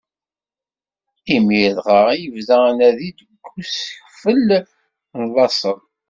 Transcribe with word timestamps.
Imir 1.35 1.71
dɣa 1.77 2.05
i 2.13 2.17
yebda 2.23 2.57
anadi 2.69 3.09
d 3.17 3.19
usekfel 3.57 4.49
n 5.19 5.21
laṣel. 5.33 5.79